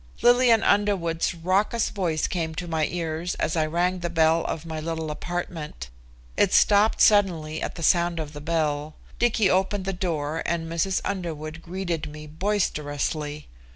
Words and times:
Lillian 0.23 0.63
Underwood's 0.63 1.35
raucous 1.35 1.89
voice 1.91 2.25
came 2.25 2.55
to 2.55 2.67
my 2.67 2.87
ears 2.87 3.35
as 3.35 3.55
I 3.55 3.67
rang 3.67 3.99
the 3.99 4.09
bell 4.09 4.43
of 4.45 4.65
my 4.65 4.79
little 4.79 5.11
apartment. 5.11 5.89
It 6.35 6.53
stopped 6.53 6.99
suddenly 6.99 7.61
at 7.61 7.75
the 7.75 7.83
sound 7.83 8.19
of 8.19 8.33
the 8.33 8.41
bell. 8.41 8.95
Dicky 9.19 9.47
opened 9.47 9.85
the 9.85 9.93
door 9.93 10.41
and 10.43 10.67
Mrs. 10.67 11.01
Underwood 11.05 11.61
greeted 11.61 12.09
me 12.09 12.25
boisterously. 12.25 13.47